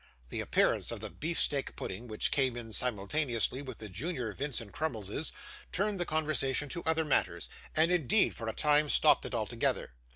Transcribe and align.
The 0.29 0.39
appearance 0.39 0.89
of 0.89 0.99
the 0.99 1.11
beef 1.11 1.39
steak 1.39 1.75
pudding, 1.75 2.07
which 2.07 2.31
came 2.31 2.57
in 2.57 2.73
simultaneously 2.73 3.61
with 3.61 3.77
the 3.77 3.87
junior 3.87 4.33
Vincent 4.33 4.71
Crummleses, 4.71 5.31
turned 5.71 5.99
the 5.99 6.07
conversation 6.07 6.67
to 6.69 6.81
other 6.85 7.05
matters, 7.05 7.49
and 7.75 7.91
indeed, 7.91 8.33
for 8.35 8.47
a 8.47 8.53
time, 8.55 8.89
stopped 8.89 9.27
it 9.27 9.35
altogether. 9.35 9.93